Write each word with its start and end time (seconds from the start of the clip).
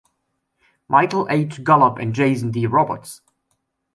Michael 0.87 1.27
H 1.29 1.63
Gollob 1.63 2.01
and 2.01 2.15
Jason 2.15 2.49
D 2.49 2.65
Roberts. 2.65 3.21